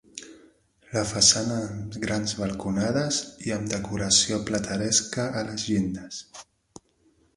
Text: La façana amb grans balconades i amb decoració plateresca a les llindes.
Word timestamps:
La 0.93 1.03
façana 1.09 1.57
amb 1.65 1.97
grans 2.05 2.33
balconades 2.39 3.19
i 3.49 3.53
amb 3.57 3.69
decoració 3.75 4.43
plateresca 4.49 5.27
a 5.43 5.49
les 5.51 5.67
llindes. 5.71 6.23